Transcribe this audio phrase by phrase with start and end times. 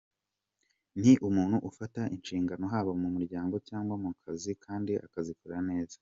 [1.01, 5.97] Ni umuntu ufata inshingano haba mu muryango cyangwa mu kazi kandi akazikora neza.